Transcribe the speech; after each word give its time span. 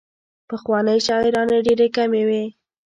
پخوانۍ 0.49 0.99
شاعرانې 1.07 1.57
ډېرې 1.65 1.87
کمې 1.95 2.23
وې. 2.27 2.43